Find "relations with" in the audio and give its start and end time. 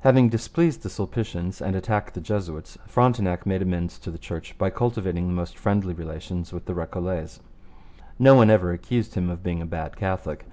5.94-6.64